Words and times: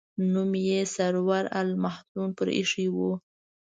نوم 0.31 0.51
یې 0.67 0.79
سرور 0.95 1.43
المحزون 1.59 2.29
پر 2.37 2.47
ایښی 2.55 2.85
و. 2.91 2.97